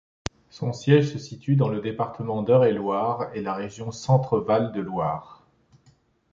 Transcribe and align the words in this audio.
Son 0.49 0.73
siège 0.73 1.11
se 1.13 1.19
situe 1.19 1.55
dans 1.55 1.69
le 1.69 1.79
département 1.79 2.41
d'Eure-et-Loir 2.41 3.29
et 3.35 3.41
la 3.43 3.53
région 3.53 3.91
Centre-Val 3.91 4.71
de 4.71 4.81
Loire. 4.81 5.43